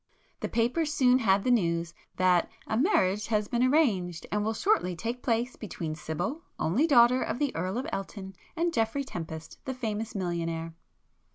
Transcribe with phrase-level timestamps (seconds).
[0.39, 4.95] The papers soon had the news that "a marriage has been arranged and will shortly
[4.95, 9.75] take place between Sibyl, only daughter of the Earl of Elton, and Geoffrey Tempest, the
[9.75, 10.73] famous millionaire."